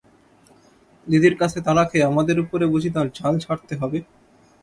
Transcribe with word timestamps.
দিদির 1.07 1.35
কাছে 1.41 1.57
তাড়া 1.65 1.83
খেয়ে 1.89 2.09
আমাদের 2.11 2.37
উপরে 2.43 2.65
বুঝি 2.73 2.89
তার 2.95 3.07
ঝাল 3.17 3.33
ঝাড়তে 3.43 3.73
হবে? 3.81 3.99